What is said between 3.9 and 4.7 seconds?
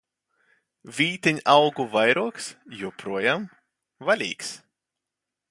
vaļīgs!